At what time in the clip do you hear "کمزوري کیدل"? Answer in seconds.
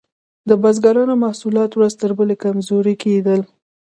2.43-3.41